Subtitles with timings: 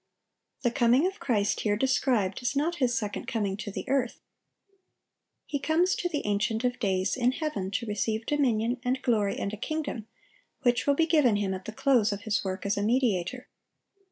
[0.65, 4.19] (837) The coming of Christ here described is not His second coming to the earth.
[5.45, 9.53] He comes to the Ancient of days in heaven to receive dominion, and glory, and
[9.53, 10.07] a kingdom,
[10.63, 13.47] which will be given Him at the close of His work as a mediator.